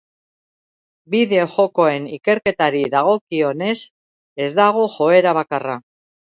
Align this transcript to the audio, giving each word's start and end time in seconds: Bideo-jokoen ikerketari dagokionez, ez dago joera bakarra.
Bideo-jokoen 1.15 2.07
ikerketari 2.17 2.81
dagokionez, 2.95 3.77
ez 4.47 4.49
dago 4.63 4.89
joera 4.97 5.37
bakarra. 5.41 5.79